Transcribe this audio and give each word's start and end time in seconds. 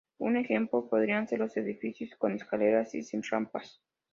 Un 0.17 0.35
ejemplo 0.35 0.89
podrían 0.89 1.27
ser 1.27 1.37
los 1.37 1.55
edificios 1.57 2.15
con 2.17 2.31
escaleras 2.33 2.95
y 2.95 3.03
sin 3.03 3.21
rampas. 3.21 3.79